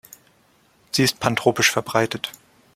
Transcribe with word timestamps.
Sie 0.93 1.03
ist 1.03 1.19
pantropisch 1.19 1.69
verbreitet. 1.69 2.31